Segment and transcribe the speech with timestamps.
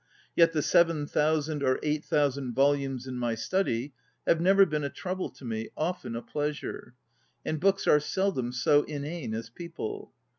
[0.35, 3.93] Yet the seven thou sand or eight thousand volumes in my study
[4.25, 6.95] have never been a trouble to me, often a pleasure.
[7.45, 10.11] And books are seldom so inane as people.